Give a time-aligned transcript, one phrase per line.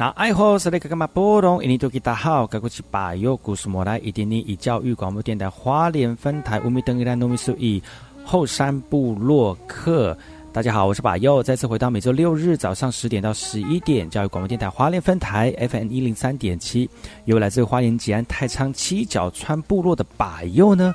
[0.00, 1.60] 那爱好是那个干嘛波动？
[1.60, 7.82] 印尼多吉大好，该过去把右故事莫来，一点点以教育广播电台花莲分台乌米登伊兰糯米苏以
[8.24, 10.16] 后山部落客。
[10.52, 16.88] 大家好，我是把右，再次回到每周六日早上十点到十一点，教育广播电台花莲分台 FM 一零三点七，
[17.24, 20.94] 由来自花莲吉安太仓七角川部落的把右呢。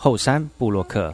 [0.00, 1.12] 后山布洛克。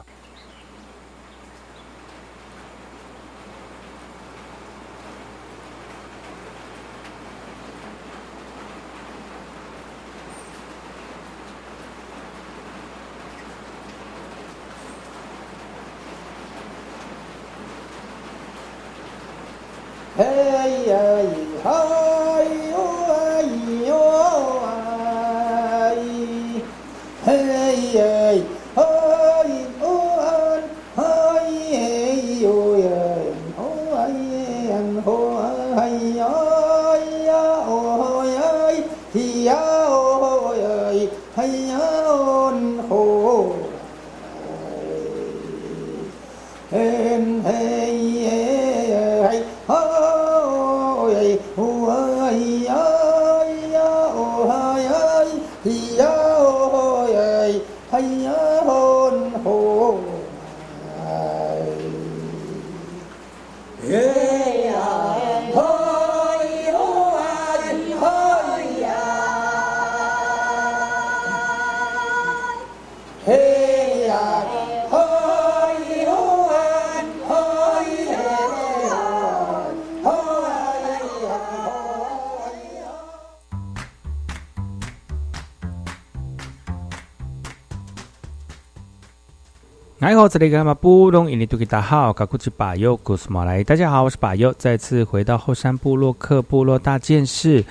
[90.34, 93.62] 这里是马布隆印尼土著大号，卡古吉巴尤古斯马来。
[93.62, 97.64] 大家好，我是巴尤，再次回到后山部落克部落大件事，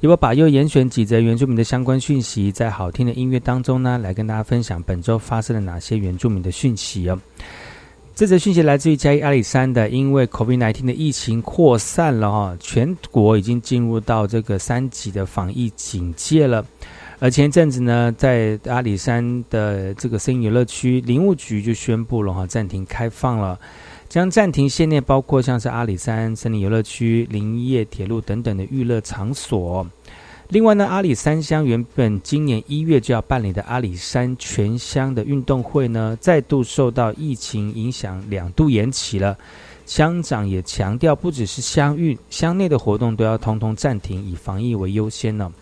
[0.00, 7.18] 由我巴尤严选几则原住民的相关讯息，在好听的音乐当中呢，来跟大家分享本周发生了哪些原住民的讯息哦。
[8.14, 16.62] 这则讯息来自于嘉义阿里山的，因为 COVID-19 的疫情扩散了哈，全国已经进入到这个三级的防疫警戒了。
[17.22, 23.60] 而前一阵子呢，在阿里山的这个森林游乐区，林务局就宣布了哈，暂停开放了，
[24.08, 29.86] 将暂停限内包括像是阿里山森林游乐区、林业铁路等等的娱乐场所。
[30.48, 39.36] 另外呢，阿里山乡原本今年一月就要办理的阿里山全乡的运动会呢，再度受到疫情影响，两度延期了。
[39.84, 45.52] 乡长也强调，不只是乡运，乡内的活动都要通通暂停，以防疫为优先呢。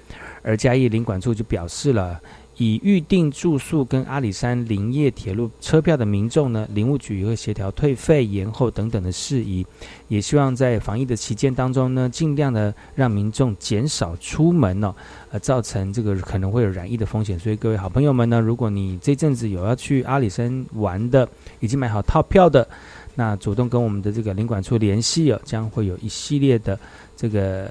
[0.48, 2.18] 而嘉义领管处就表示了，
[2.56, 9.66] 以预定住宿跟阿里山林业铁路车票的民众呢，林务局也会协调退费、延后等等的事宜，
[10.08, 14.94] 也希望在防疫的期间当中呢，尽量的让民众减少出门哦，
[15.32, 17.38] 呃，造成这个可能会有染疫的风险。
[17.38, 21.28] 所以各位好朋友们呢，如果你这阵子有要去阿里山玩的，
[21.60, 22.66] 已经买好套票的，
[23.14, 26.80] 那主动跟我们的这个领管处联系哦，将会有一系列的
[27.14, 27.68] 这个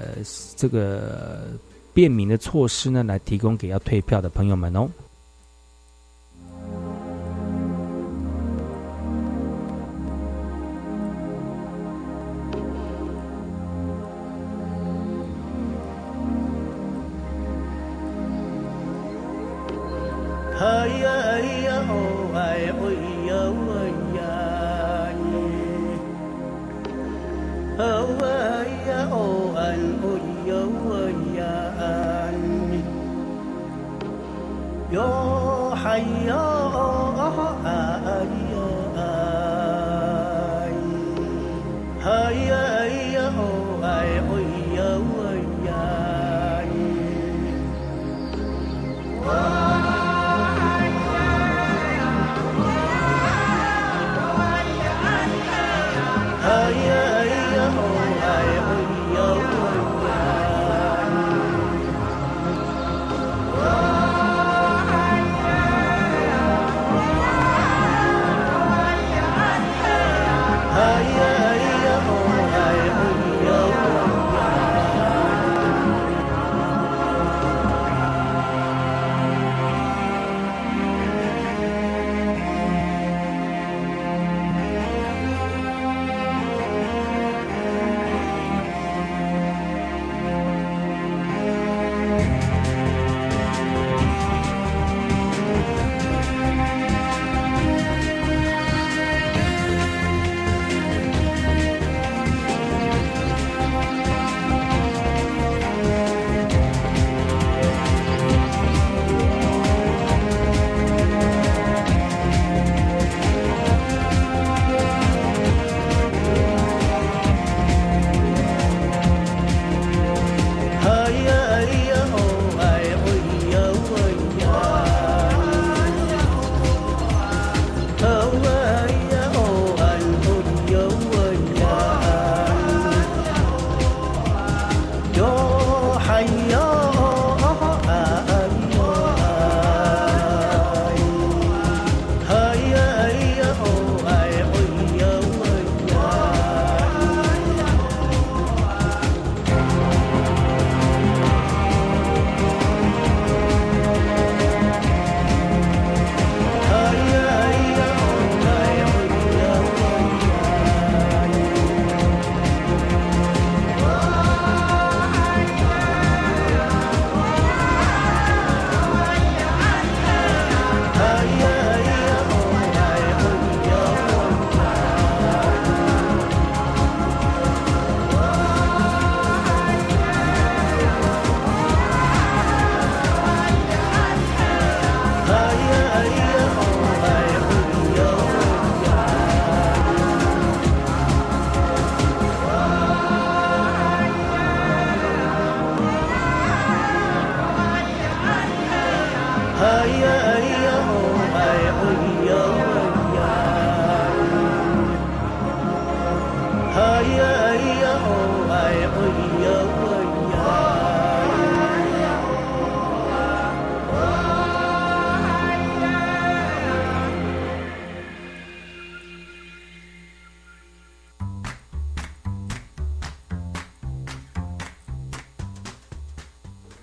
[0.54, 1.48] 这个。
[1.98, 4.88] 便民的措施呢，来提供给要退票的朋友们哦。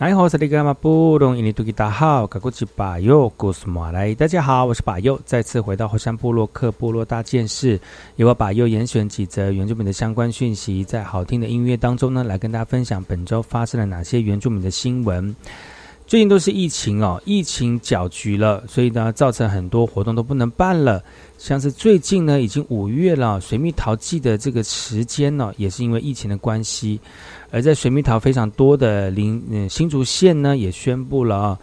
[0.08, 7.80] 你好，是那个马布隆，印尼多吉达好，格古吉巴尤，古斯马来，大家好，我是巴尤，再次回到火山部落克部落大件事，
[8.18, 15.36] 由我巴尤严选几则原住民的相关讯息，在好听的音乐当中呢，来跟大家分享本周发生了哪些原住民的新闻。
[16.06, 21.04] 最近都是疫情哦，疫情搅局了，所以呢，造成很多活动都不能办了。
[21.40, 27.00] 像是最近呢，已经五月了，水蜜桃季的这个时间呢，也是因为疫情的关系。
[27.56, 31.60] 而在水蜜桃非常多的林嗯新竹县呢，也宣布了啊，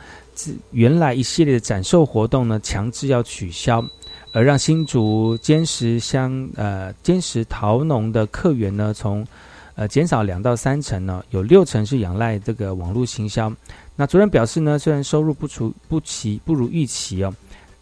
[0.71, 3.85] 原来一系列的展售活动呢，强制要取消，
[4.33, 9.23] 而让新竹坚石乡呃坚石桃农的客源呢，从
[9.75, 13.53] 呃减少两到三成呢，有六成是仰赖这个网络行销。
[13.95, 17.31] 那主任表示呢，虽然收入不出不齐不如预期哦。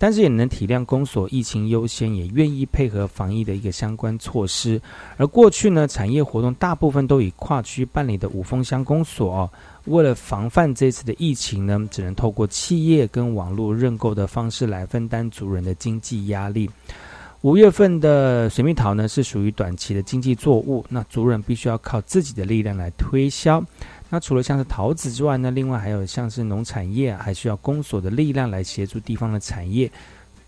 [0.03, 4.81] 但是也能体谅公所疫情优先，也愿意配合防疫的一个相关措施。
[5.19, 9.53] 而过去呢，产业活动大部分都以跨区办理的五峰乡公所，
[9.85, 16.71] 为了防范这次的疫情呢，只能透过企业跟网络认购的方式来分担族人的经济压力。
[17.43, 23.63] 五月份的水蜜桃呢，是属于短期的经济作物，那族人必须要靠自己的力量来推销。
[24.13, 29.89] 那除了像是桃子之外呢，另外还有像是农产业，还需要公所的力量来协助地方的产业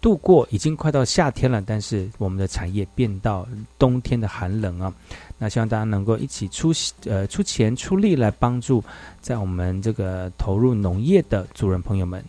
[0.01, 0.45] 度过。
[0.51, 3.47] 已经快到夏天了，但是我们的产业变到
[3.79, 4.93] 冬天的寒冷啊。
[5.39, 6.73] 那希望大家能够一起出
[7.05, 8.83] 呃出钱出力来帮助
[9.21, 12.23] 在我们这个投入农业的主人朋友们。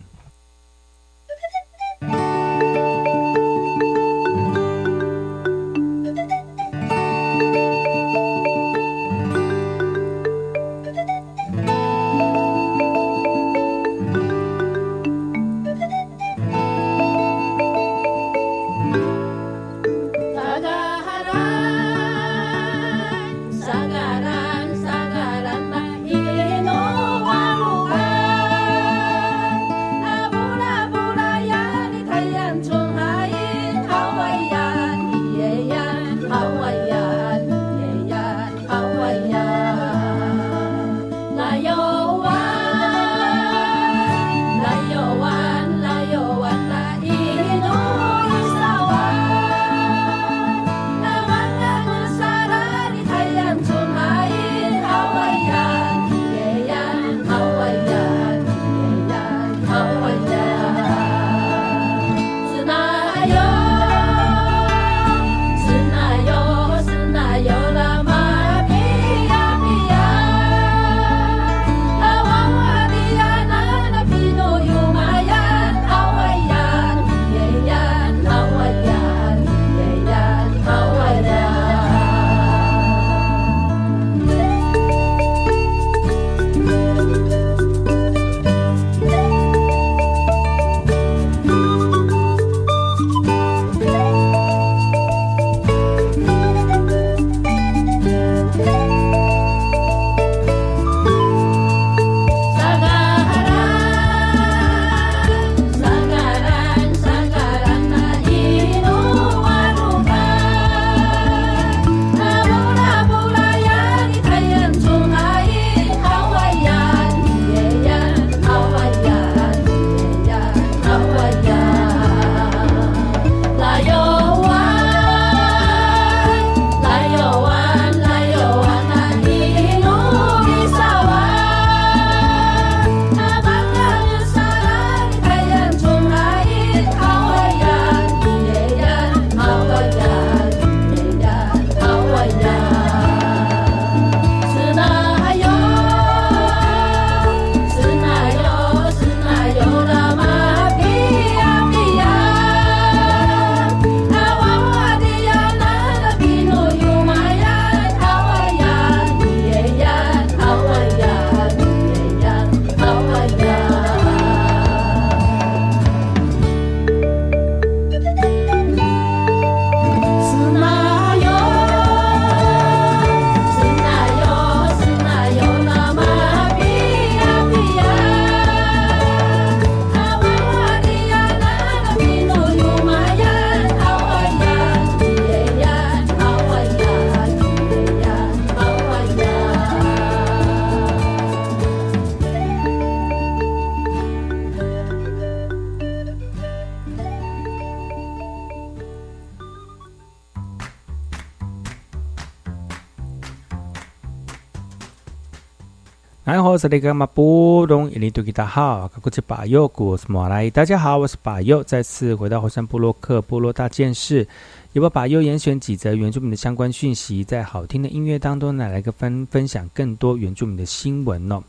[206.24, 210.48] 哎，我是那个马布隆，印尼多吉达好，我是巴佑，我是马来。
[210.48, 214.26] 大家好，我是巴佑，再次回到火山部落克部落大件事，
[214.72, 221.42] 由我巴佑严选几则原住民的相关讯息，在好听的音乐当中呢，来个分分享更多原住民的新闻哦。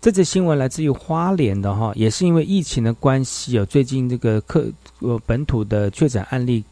[0.00, 4.64] 这则新闻来自于花莲的哈，也是因为疫情的关系哦，最近这个客
[5.00, 6.64] 呃本土的确诊案例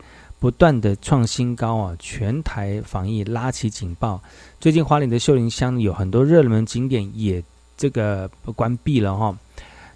[0.45, 4.23] 不断的创新高啊，全台防疫拉起警报。
[4.61, 7.43] 最近花莲的秀林乡有很多热门景点也
[7.79, 9.35] 这个关闭了哈。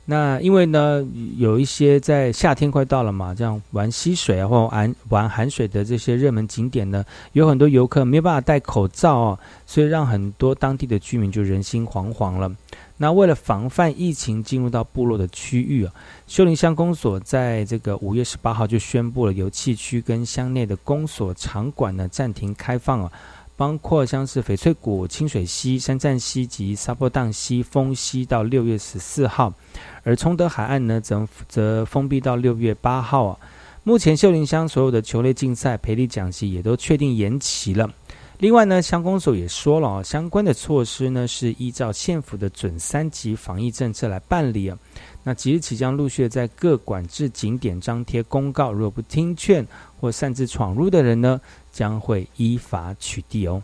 [0.06, 12.50] 那因为呢，有一些在夏天快到了嘛，这样玩溪水啊或玩玩寒水的这些热门景点呢，有很多游客没有办法戴口罩哦，所以让很多当地的居民就人心惶惶了。
[12.96, 15.92] 那为了防范疫情进入到部落的区域啊，
[16.28, 23.10] 秀林乡公所在这个五月十八号就宣布了，油气区跟乡内的公所场馆呢暂停开放啊。
[23.56, 29.52] 包括像是翡翠谷、清水溪、山站溪及沙坡荡溪封溪到六月十四号，
[30.04, 33.38] 而崇德海岸呢则则封闭到六月八号啊。
[33.82, 37.90] 目前秀林乡所有的球类竞赛、培力奖席也都确定延期了。
[38.38, 44.78] 另外呢，乡公所也说了啊，相关的措施呢是依照县府的准三级防疫政策来办理啊。
[45.28, 49.66] 那即日起将陆续在各管制景点张贴公告，若不听劝
[50.00, 51.38] 或擅自闯入的人呢？
[51.70, 53.62] 将会依法取缔哦。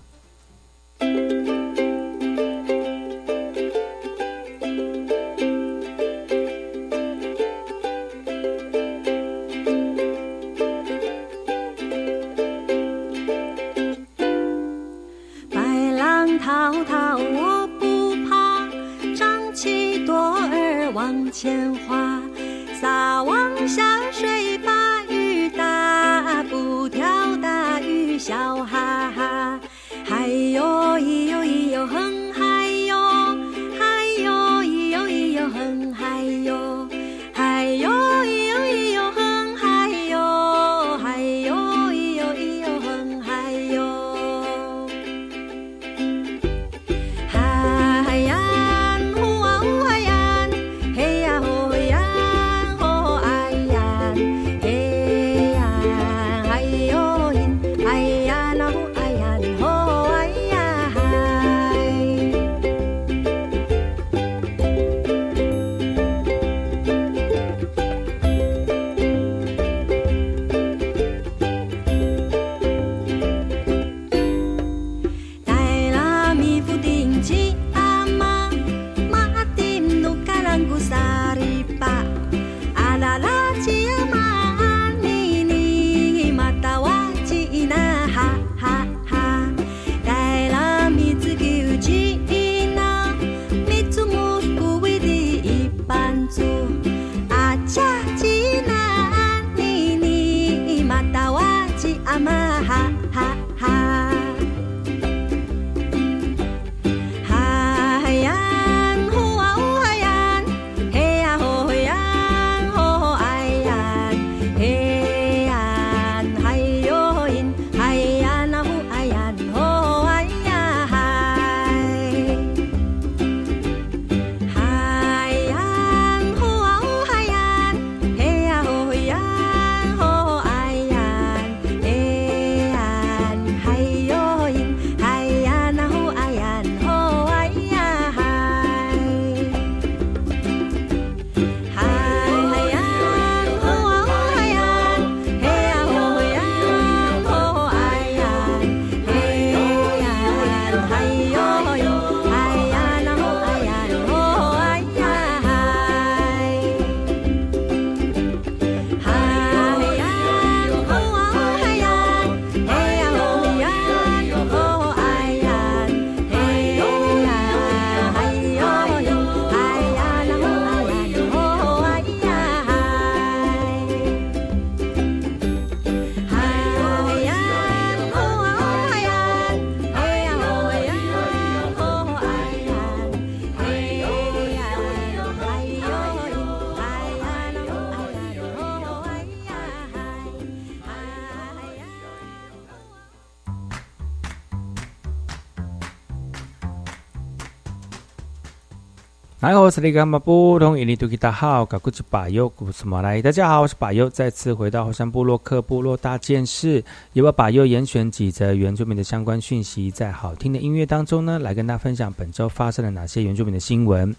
[199.45, 203.21] 大家好，我是那马布通印尼多吉达好，搞古吉巴尤古斯马来。
[203.21, 214.17] 大家好，我是巴尤，再次回到后山部落克部落大件事，也把巴尤严选几则原住民的相关讯息，在好听的音乐当中呢，来跟大家分享本周发生了哪些原住民的新闻。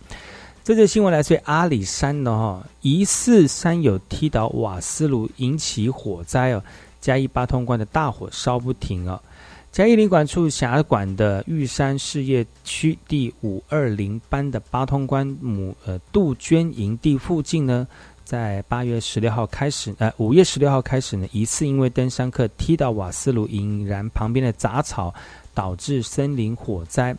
[0.64, 6.62] 这则新闻来自阿里山的哈，疑似山友踢倒瓦斯炉引起火灾哦，
[7.02, 9.20] 嘉义八通关的大火烧不停哦。
[9.76, 17.86] 嘉义领管处辖管的玉山事业区第五二零班的八通关母呃杜鹃营地附近呢，
[18.24, 25.14] 在八月十六号开始，呃五月十六号开始呢，疑似因为登山客踢到瓦斯炉引燃旁边的杂草，
[25.54, 27.14] 导致森林火灾。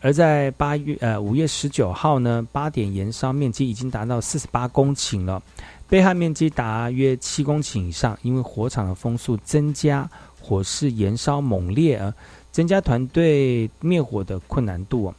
[0.00, 5.42] 而在八月呃五月十九号呢，八点燃烧面积已经达到四十八公顷了，
[5.88, 10.08] 被害面积达约七公顷以上，因为火场的风速增加。
[10.46, 12.14] 火势燃烧猛烈啊，
[12.52, 15.12] 增加团队灭火的困难度。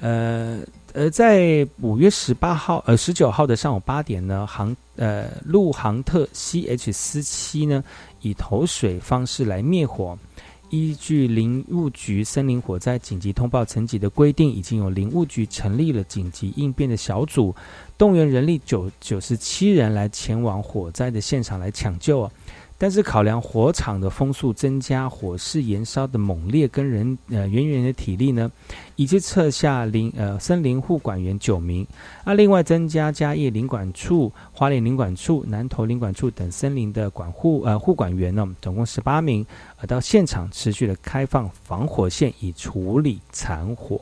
[0.00, 0.58] 呃，
[0.94, 7.84] 而在五月十八号、呃十九号的上午八点呢，航呃陆航特 CH 四七呢，
[8.20, 10.18] 以投水方式来灭火。
[10.70, 17.54] 依据林务局森林火灾紧急通报层级的规定，已经有林务局成立了紧急应变的小组，
[17.98, 22.32] 动员人力九九十七人来前往火灾的现场来抢救啊。
[22.82, 28.50] 但是考量火场的风速增加、火势燃烧的猛烈跟人呃人员的体力呢，
[28.96, 31.86] 以及撤下林呃森林护管员九名，
[32.24, 44.00] 啊，另外增加嘉义林管处、花莲林管处、南投林管处等森林的管护呃护管员呢，总共十八名，呃到现场持续的开放防火线以处理残火。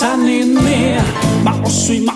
[0.00, 1.02] sanning med,
[1.44, 2.06] man måste ju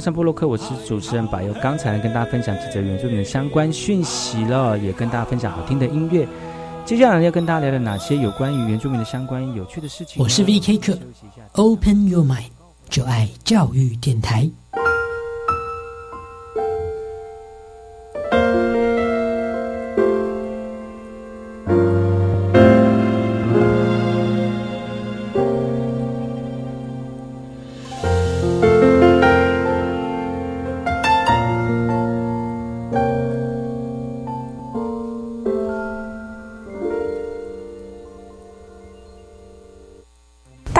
[0.00, 1.52] 上布洛克，我是主持人柏佑。
[1.62, 6.26] 刚才跟大家分享几则原住民的相关讯息了，也跟大家分享好听的音乐。
[6.84, 10.22] 接下来要跟大家聊聊哪些有关于原住民的相关有趣的事情。
[10.22, 10.78] 我是 V.K.
[10.78, 10.98] 客
[11.52, 12.46] ，Open Your Mind，
[12.88, 14.50] 就爱教育电台。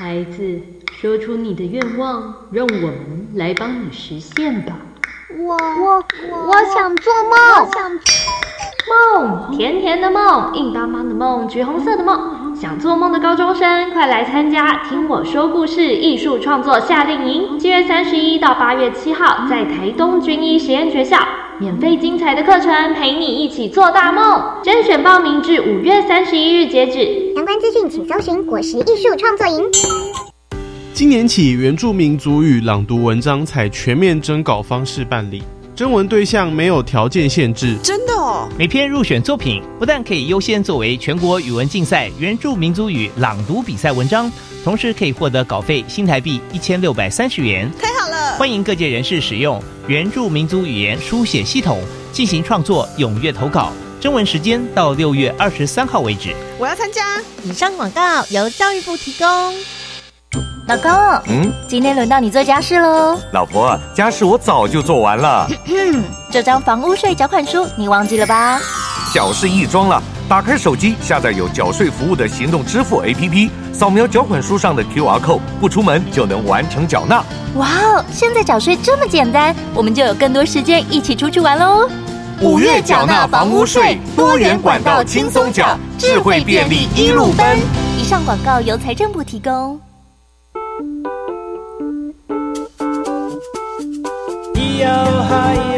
[0.00, 0.60] 孩子，
[0.92, 4.76] 说出你的愿望，让我们来帮你实现吧。
[5.36, 5.96] 我我
[6.46, 7.90] 我想做梦，想
[8.88, 12.54] 梦甜甜的梦，硬邦邦的梦，橘红色的梦。
[12.54, 21.18] 想做梦的高中生，快来参加《听我说故事》艺术创作夏令营，七月三十一到八月七号，在台东军医实验学校，
[21.60, 24.40] 免费精彩的课程，陪你一起做大梦。
[24.62, 27.34] 甄选报名至五月三十一日截止。
[27.34, 29.64] 相关资讯请搜寻果实艺术创作营。
[30.94, 35.42] 今年起，原住民族语朗读文章采全面征稿方式办理，
[35.74, 37.76] 征文对象没有条件限制。
[37.82, 38.48] 真的哦！
[38.56, 44.30] 每篇入选作品不但可以优先作为全国语文竞赛原住民族语朗读比赛文章，
[44.64, 47.70] 同时可以获得稿费新台币一千六百三十元。
[47.80, 48.36] 太好了！
[48.36, 51.80] 欢迎各界人士使用原住民族语言书写系统
[52.12, 53.72] 进行创作，踊跃投稿。
[54.00, 56.34] 征文时间到六月二十三号为止。
[56.58, 57.20] 我要参加。
[57.42, 59.26] 以上广告由教育部提供。
[60.66, 60.92] 老公，
[61.28, 63.18] 嗯，今天轮到你做家事喽。
[63.32, 65.48] 老婆，家事我早就做完了。
[66.30, 68.60] 这张房屋税缴款书你忘记了吧？
[69.12, 77.22] 小事一桩了，打开手机，下载有缴税服务的行动支付 APP，扫描缴款书上的 QR code，不出门就能完成缴纳。
[77.54, 81.88] 哇哦，现在缴税这么简单，我们就有更多时间一起出去玩喽。
[82.40, 87.56] 五月缴纳房屋税，多元管道轻松缴，智慧便利一路奔。
[87.96, 89.80] 以上广告由财政部提供。
[95.28, 95.77] 谁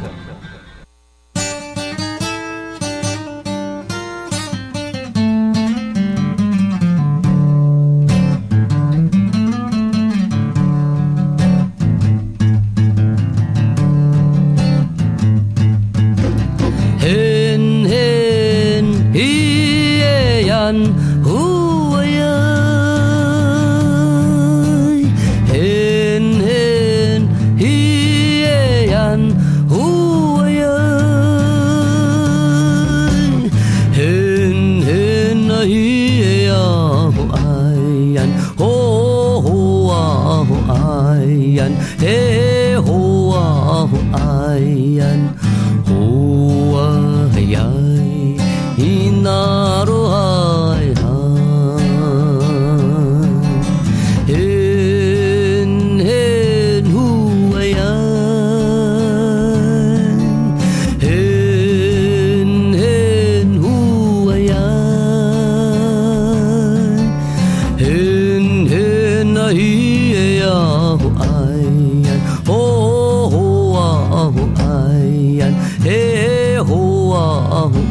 [77.53, 77.90] Oh.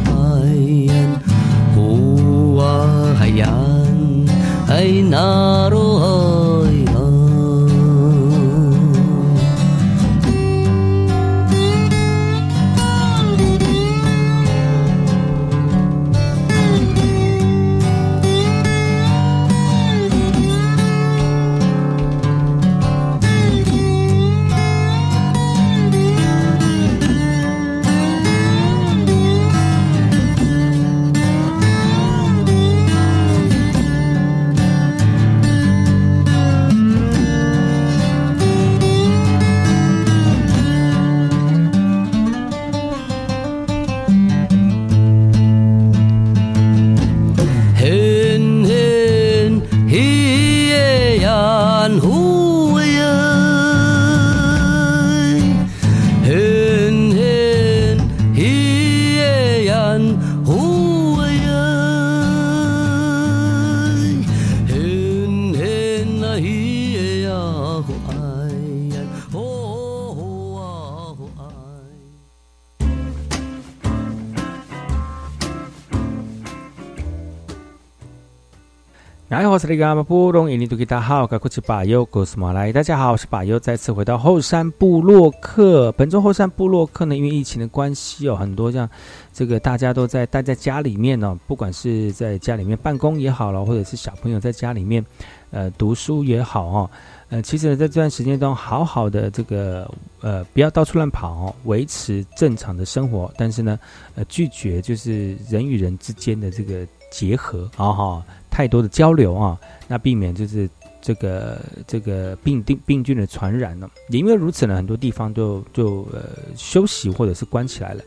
[79.71, 82.73] 哎，我是那个布隆，印尼大家好，我是巴尤，古斯马来。
[82.73, 85.93] 大家好，我是巴尤，再次回到后山部落客。
[85.93, 88.91] 本周后山部落客呢，因为疫情的关系哦，很多像
[89.33, 95.07] 这个大家都在待在家里面呢，不管是在家里面办公也好了，或者是小朋友在家里面
[95.53, 96.91] 呃读书也好哦，
[97.29, 99.89] 呃，其实呢，在这段时间中，好好的这个
[100.21, 103.79] 呃，不要到处乱跑哦，维持正常的生活，但是呢，
[104.17, 108.25] 呃，拒绝就是人与人之间的这个结合啊哈。
[108.61, 110.69] 太多的交流啊，那避免就是
[111.01, 113.89] 这个这个病病病菌的传染了。
[114.11, 116.25] 也因为如此呢，很多地方就就呃
[116.57, 118.03] 休息或者是关起来了。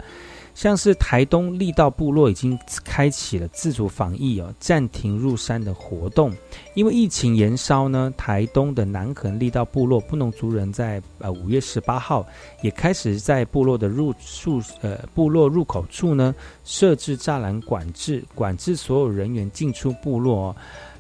[0.54, 6.32] 像是台东力道部落已经开启了自主防疫哦，暂停入山的活动。
[6.76, 12.26] 因为疫情延烧呢，台东的南横力道部落布农族人在呃五月十八号
[12.62, 20.50] 也开始在部落的入宿呃部落入口处呢设置栅栏管制，管制所有人员进出部落。
[20.50, 20.56] 哦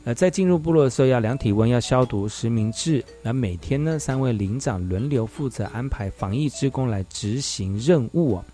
[0.05, 3.01] 呃，在进入部落的时候要量体温，要消毒实名制。
[3.21, 8.45] 那每天呢，三位领长轮流负责安排防疫职工来执行任务哦。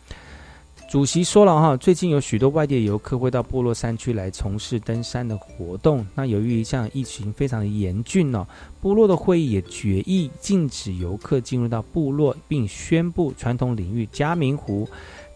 [0.89, 6.03] 主席说了哈，最近有许多外地游客会到部落山区来从事登山的活动。
[6.15, 8.43] 那由于一项疫情非常的严峻哦，
[8.81, 14.89] 部落的会议也决议禁止游客进入到部落，并宣布传统领域嘉明湖。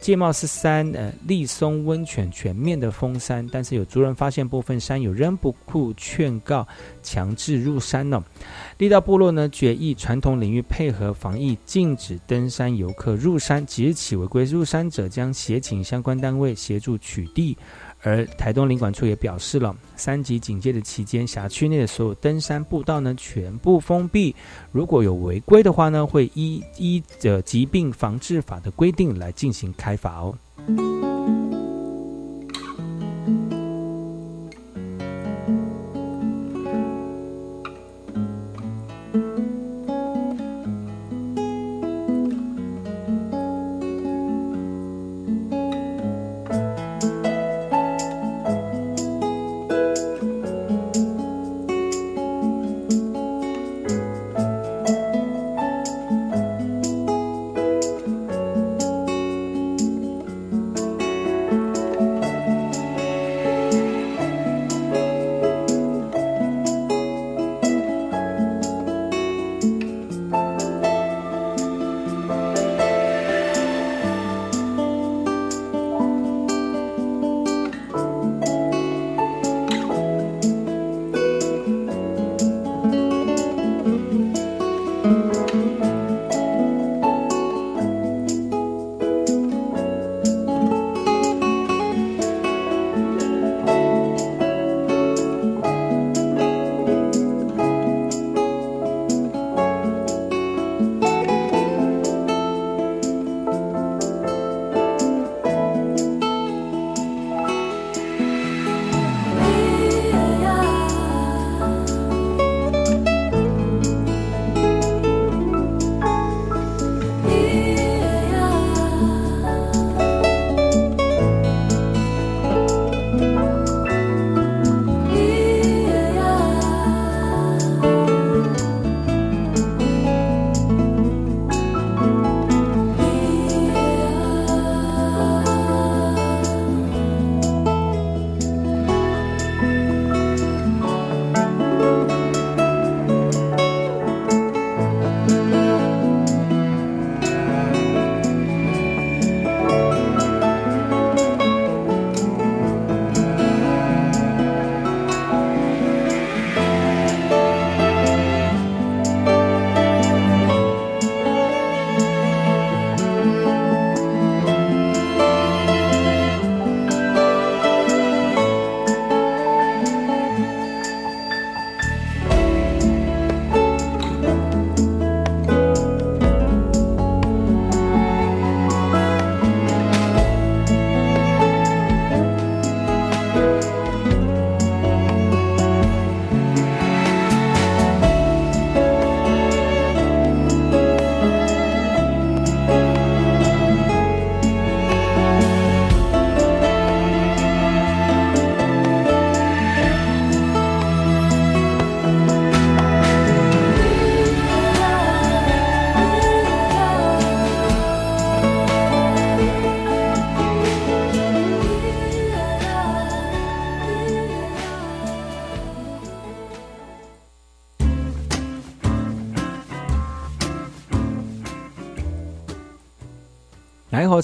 [0.03, 6.67] 界貌是山，呃，立松温泉全面的封山，但是有族人发现部分山有仍不顾劝告，
[7.01, 8.21] 强制入山了。
[8.79, 17.55] 力道部落呢决议传统领域配合防疫，禁止登山游客入山，即日起违规入山者将协请相关单位协助取缔。
[18.03, 24.35] 而台东领管处也表示了，三级警戒的期间，辖区内的所有登山步道呢全部封闭。
[24.71, 31.12] 如果有违规的话呢，会依依着疾病防治法的规定来进行开罚哦。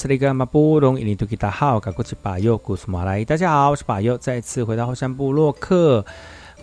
[0.10, 6.04] 里个马布隆，印尼多吉达好，赶过去巴佑，古苏马来，大家好，我是巴佑，再次回到后山部落客，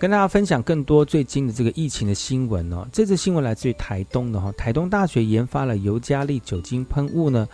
[0.00, 2.84] 跟大家分享更多最近的这个疫情的新闻哦。
[2.90, 7.48] 这次新闻来自于台东的哈，台东大学研发了尤加利酒精喷雾呢，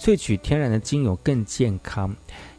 [0.00, 2.12] 萃取天然的精油更健康。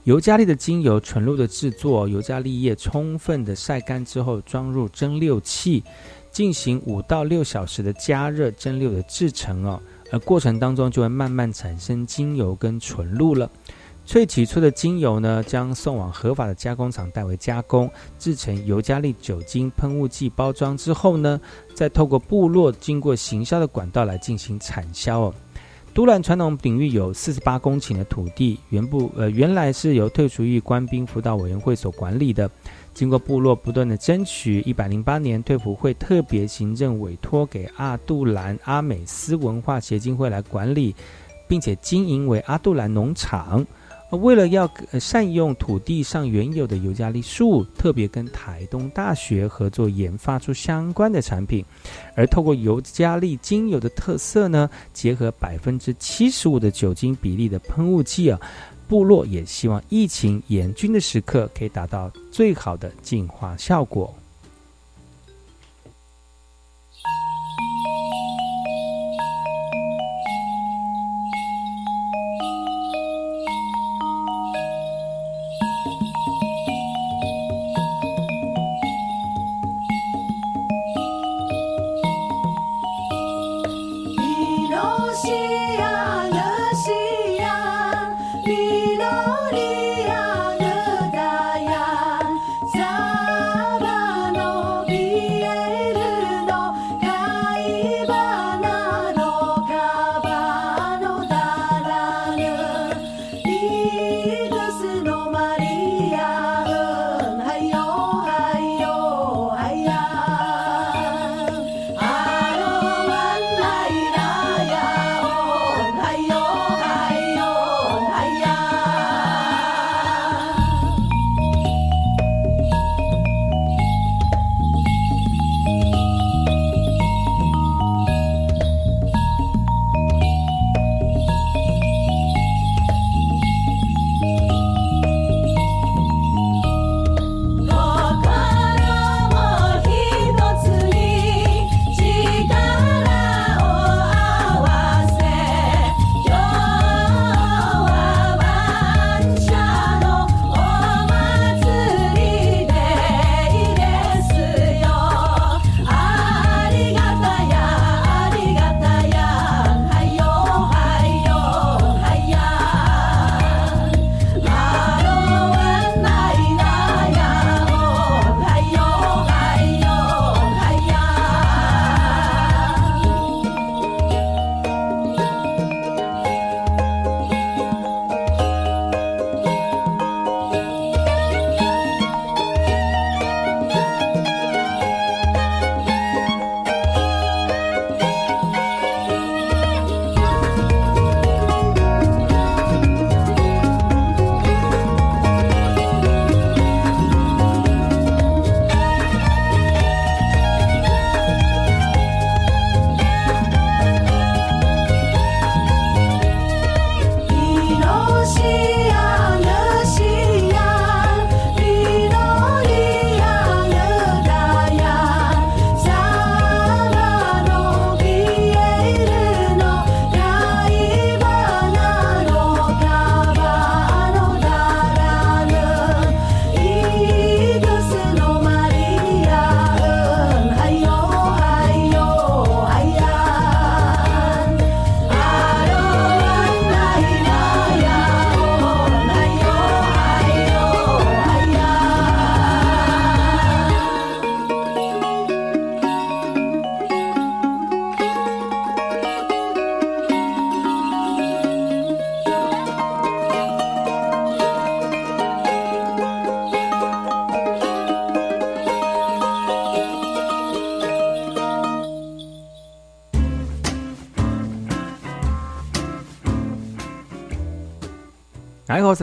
[0.06, 5.84] 尤加利的精油纯露的制作，尤加利叶充分的晒干之后，装入蒸馏器，
[6.32, 9.78] 进行五到六小时的加热蒸馏的制成哦。
[10.12, 13.50] 而过程当中就会慢慢产生精油跟纯露了。
[14.06, 21.42] 萃取出的精油呢，将送往合法的加工厂代为加工，制成尤加利酒精喷雾剂包装之后呢，
[21.74, 25.34] 再透过部落经过行销的管道来进行产销哦。
[25.94, 32.50] 都兰传统领域有四十八公顷的土地，原部呃原来是由退出役官兵辅导委员会所管理的。
[32.98, 40.96] 经过部落不断的争取，一百零八年退普会特别行政委托给阿杜兰阿美斯文化协进会来管理，
[41.48, 43.64] 并且经营为阿杜兰农场。
[44.10, 44.68] 为了要
[45.00, 51.64] 善用土地上原有的尤加利树，特别跟台东大学合作研发出相关的产品，
[52.16, 58.40] 而透过尤加利精油的特色呢，结合百分之七十五的酒精比例的喷雾剂啊。
[58.88, 64.14] 部落也希望疫情严峻的时刻可以达到最好的净化效果。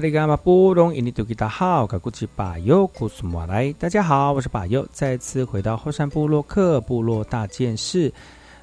[0.04, 8.12] 好，是那个马布隆印尼多吉达好，卡古吉巴尤古苏马来，大家好，我是巴尤，再次回到后山部落克部落大件事。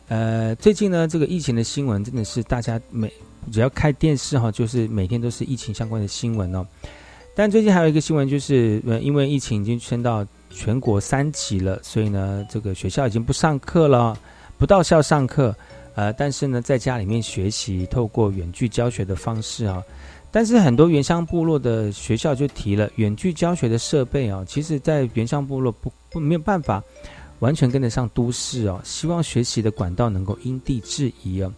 [0.07, 3.11] 呃，最近呢，这个疫情的新闻真的是大家每
[3.51, 6.63] 只要开电视哈，就是每天都是疫情相关的新闻哦。
[7.33, 14.15] 但最近还有一个新闻，就是，因为疫情已经升到全国三级了，所以呢，这个学校已经不上课了，
[14.59, 15.55] 不到校上课，
[15.95, 19.81] 呃，但是呢，在家里面学习，透过远距教学的方式啊。
[20.31, 26.81] 但是很多原乡部落的学校就提了，远距教学的设备啊，其实在原乡部落不不没有办法
[27.39, 28.79] 完全跟得上都市哦。
[28.83, 31.51] 希望学习的管道能够因地制宜哦。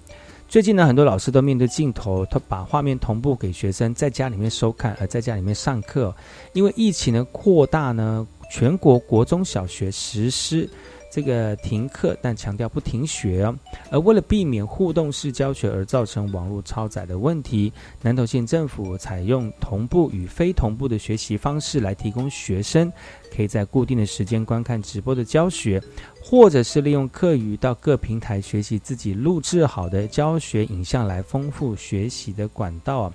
[0.49, 6.15] 最近呢，很多老师都面对镜头，他把画面同步给学生在家里面收看，而在家里面上课。
[6.53, 10.69] 因为疫情的扩大呢，全国国中小学实施
[11.13, 13.55] 这个停课，但强调不停学哦。
[13.91, 22.91] 而为了避免互动式教学而造成网络超载的问题，南投县政府采用同步与非同步的学习方式来提供学生。
[23.35, 25.81] 可以在固定的时间观看直播的教学，
[26.23, 33.13] 或者是利用课余到各平台学习自己录制好的教学影像来丰富学习的管道。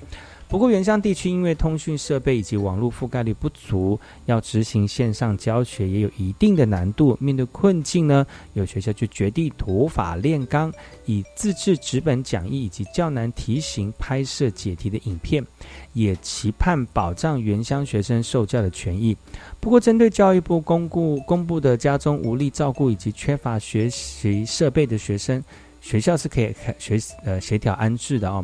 [0.49, 7.15] 不过，原乡地区因为通讯设备以及网络覆盖率不足，要执行线上教学也有一定的难度。
[7.21, 10.73] 面对困境呢，有学校就决定土法炼钢，
[11.05, 15.45] 以自制纸本讲义以及较难题型拍摄解题的影片，
[15.93, 19.15] 也期盼保障原乡学生受教的权益。
[19.61, 25.45] 不过，针对教育部公布公布的家中无力照顾以及缺乏学习设备的学生，
[25.83, 28.43] 学校是可以学呃协调安置的哦。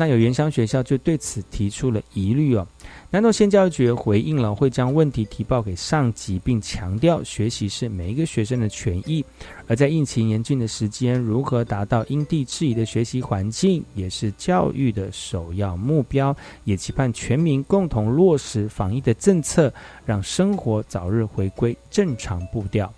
[0.00, 2.66] 那有原乡学校就对此提出了疑虑哦。
[3.10, 9.22] 南投县教育局回应了，会将问题提报给上级，并强调学习是每一个学生的权益。
[9.66, 16.34] 而在疫情严峻的时间，如何达到因地制宜的学习环境，也是教育的首要目标。
[16.64, 19.70] 也期盼全民共同落实防疫的政策，
[20.06, 22.90] 让生活早日回归正常步调。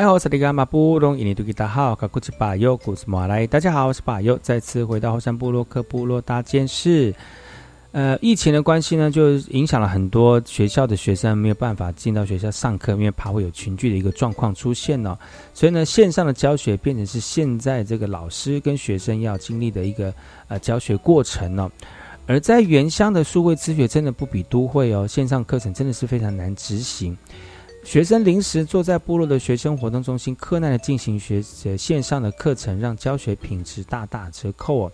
[0.00, 7.14] 你好，我是那个马布隆，印尼多吉达好，卡古奇巴尤古斯马来，大家好，我是巴尤，再次回到后山部落克部落大件事。
[7.92, 15.18] 呃，疫情的关系呢，就影响了很多学校的学生没有办法进到学校上课，因为怕会有群聚的一个状况出现呢。
[15.52, 20.14] 所以呢，线上的教学变成是现在这个老师跟学生要经历的一个
[20.48, 21.70] 呃教学过程呢。
[22.26, 27.14] 而在原乡的数位自学真的不比都会哦，线上课程真的是非常难执行。
[27.82, 31.42] 学生临时坐在部落的学生活动中心，困难的进行学
[31.76, 34.92] 线上的课程，让教学品质大打折扣哦。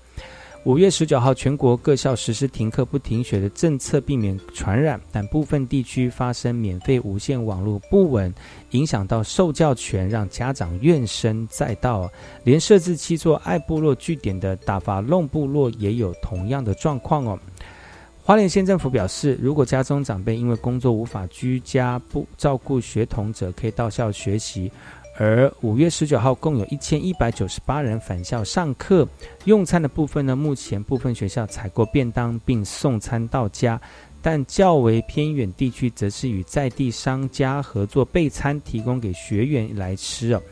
[0.64, 8.34] 五月十九号，全国各校实施停课不停学的政策，避免传染，但部分地区发生免费无线网络不稳，
[8.70, 12.10] 影响到受教权，让家长怨声载道。
[12.42, 17.38] 连设置七座爱部落据点的打法弄部落也有同样的状况哦。
[18.26, 24.68] 花莲县政府表示，如果家中长辈因为工作无法居家不照顾学童者，可以到校学习。
[25.16, 29.06] 而五月十九号，共有一千一百九十八人返校上课。
[29.44, 33.80] 用餐的部分呢，目前部分学校采购便当并送餐到家，
[34.20, 40.42] 但较为偏远地区则是与在地商家合作备餐，提供给学员来吃哦。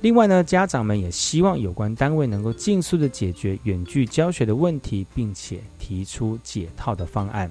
[0.00, 7.50] 另外呢，家长们也希望有关单位能够尽速的解决远距教学的问题，并且提出解套的方案。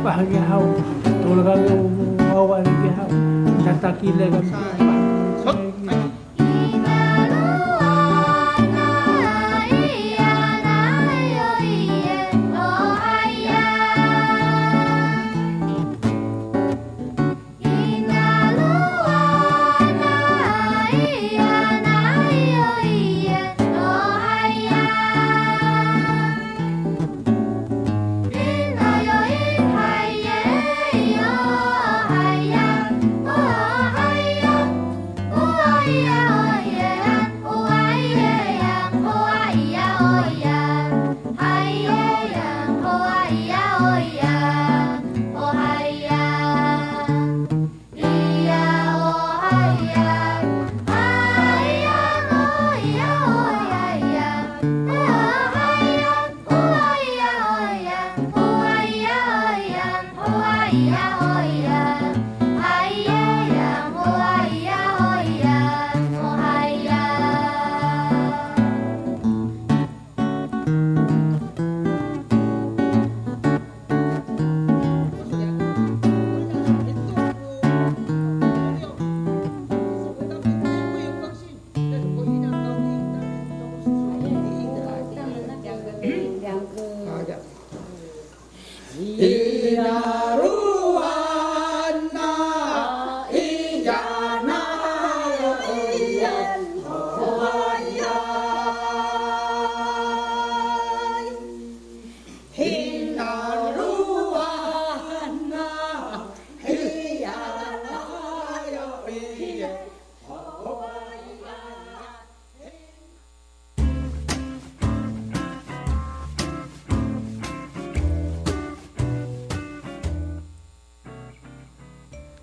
[0.00, 0.64] bahagia hau.
[1.20, 3.10] Tolong kau awal lagi hau.
[3.64, 4.89] Tak tak kira kami.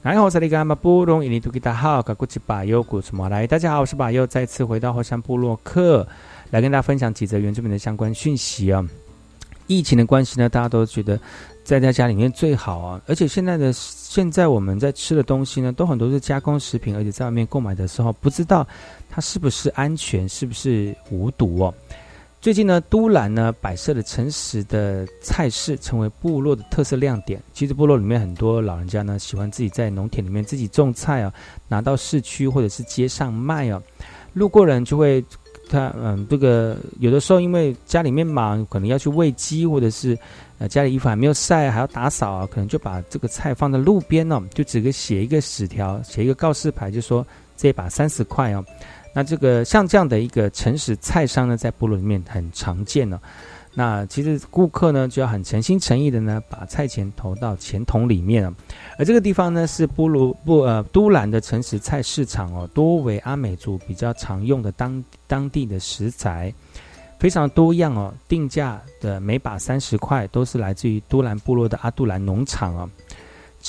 [0.08, 0.40] 大家好，我是
[3.94, 6.08] 巴佑，再次回到后山部落克，
[6.50, 8.82] 来跟大家分享几则原住民的相关讯息啊。
[9.68, 11.20] 疫情的关系呢，大家都觉得
[11.66, 13.02] 在在家里面最好啊。
[13.06, 18.66] 而且现在的现在我们在吃的东西呢，都很多是加工食品，而且在外面购买的时候，不知道
[19.10, 21.74] 它是不是安全，是不是无毒哦。
[22.40, 27.42] 最近呢，都兰呢摆设的诚实的菜市，成为部落的特色亮点。
[27.52, 31.34] 其实部落里面很多老人家呢，喜欢自己在农田里面自己种菜啊，
[31.68, 33.82] 拿到市区或者是街上卖啊。
[34.34, 35.24] 路过人就会，
[35.68, 40.18] 他嗯，这个有的时候因为家里面忙，可能要去喂鸡，或者是
[40.60, 47.26] 呃家里衣服还没有晒，还要打扫啊，可能就把这个菜放在路边呢，就只个写一个纸条，写一个告示牌，就说
[47.58, 48.64] 这把三十块哦。
[49.18, 53.20] 那这个像这样的一个诚实菜商呢，在部落里面很常见哦。
[53.74, 58.54] 那其实顾客呢就要很诚心诚意的呢把菜钱投到钱桶里面啊。
[59.00, 66.54] 而这个地方呢是布鲁布呃都兰的诚实菜市场哦，多为阿美族比较常用的当当地的食材，
[67.18, 68.14] 非常多样哦。
[68.28, 72.88] 定价的每把三十块，都是来自于都兰部落的阿杜兰农场哦。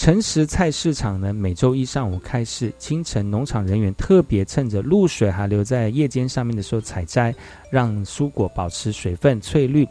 [0.00, 7.34] 诚实菜市场呢，每周一上午开市，清晨农场人员特别趁着露水还留在夜间上面的时候采摘，
[7.68, 9.84] 让蔬果保持水分翠绿，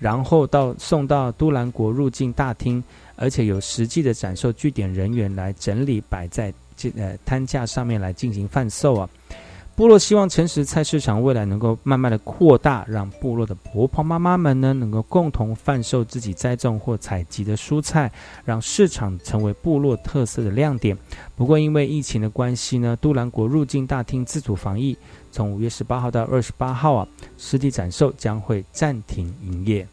[0.00, 2.82] 然后到送到都兰国入境大厅，
[3.14, 9.08] 而且有实际的展售据点人员来整理摆在这呃摊架上面来进行贩售啊。
[9.74, 18.12] 部落希望诚实菜市场未来能够慢慢的扩大，让部落的婆婆妈妈们呢能够共同贩售自己栽种或采集的蔬菜，
[18.44, 20.96] 让市场成为部落特色的亮点。
[21.34, 24.96] 不过因为疫情的关系呢，都兰国入境大厅自主防疫，
[25.30, 27.08] 从五月十八号到二十八号啊，
[27.38, 29.88] 实体展售将会暂停营业。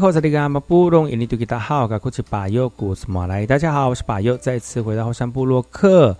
[0.00, 6.16] 好，这里个阿玛布隆，印尼多吉达好，噶古奇巴尤古斯马来，大家好，我是巴尤，再次回到后山部落克。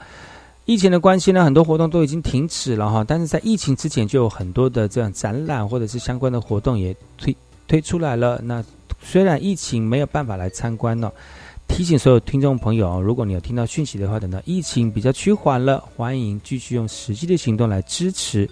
[0.66, 7.34] 疫情的关系呢，很多活动都已经停止了哈，但是在疫情之前就有很多的这样展览或者是相关的活动也推
[7.66, 8.38] 推出来了。
[8.44, 8.62] 那
[9.02, 11.10] 虽然疫情没有办法来参观呢，
[11.66, 18.46] 提醒所有听众朋友，如果你有听到讯息的话，等到疫情比较趋缓了，欢迎继续用实际的行动来支持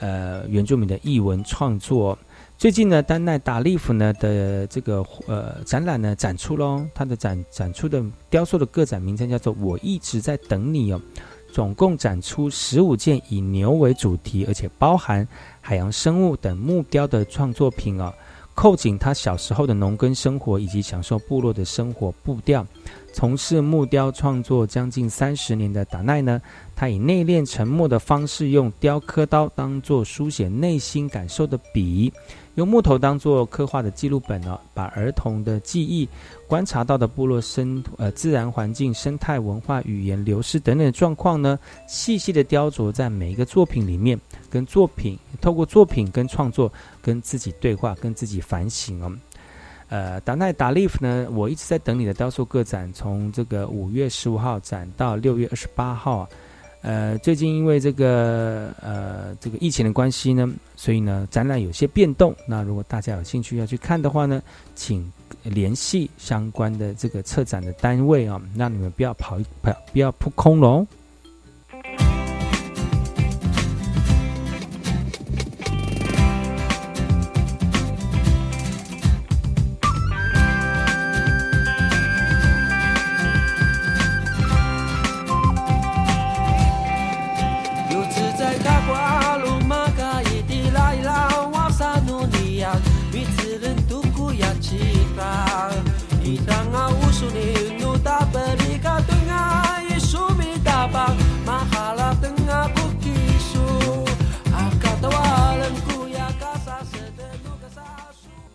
[0.00, 2.18] 呃原住民的译文创作。
[2.62, 8.00] 最近呢，丹奈达利夫呢的这个呃展览呢展出喽，他的展展出的
[8.30, 11.02] 雕塑的个展名称叫做“我一直在等你”哦，
[11.50, 15.26] 总共展出十五件以牛为主题，而且包含
[15.60, 18.14] 海洋生物等木雕的创作品哦，
[18.54, 22.64] 扣紧他小时候的农耕生活以及享受部落的生活步调。
[23.12, 26.40] 从事木雕创作将近三十年的达奈呢，
[26.76, 32.12] 他以内敛沉默的方式，用雕刻刀当做书写内心感受的笔。
[32.56, 36.06] 用木头当做刻画的记录本呢，把儿童的记忆、
[36.46, 49.10] 观察到的部落生呃自然环境、生态文化、语言流失等等的状况呢，细细的雕琢在每一个作品里面，跟作品透过作品跟创作跟自己对话，跟自己反省哦。
[49.88, 56.28] 呃，达奈达利夫呢，我一直在等你的雕塑个展，从这个五月十五号展到六月二十八号。
[56.82, 62.34] 呃，最近因为这个呃这个疫情的关系呢，所以呢展览有些变动。
[62.46, 64.42] 那如果大家有兴趣要去看的话呢，
[64.74, 65.10] 请
[65.44, 70.84] 联系相关的这个策展的单位啊，让你们不要跑跑不要扑空喽。